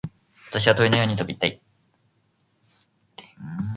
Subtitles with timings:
[0.49, 1.61] 私は鳥のように飛びたい。